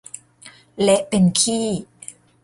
[0.81, 1.67] เละเป็นขี้